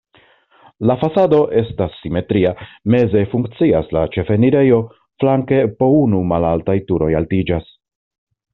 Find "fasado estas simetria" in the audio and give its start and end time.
1.01-2.53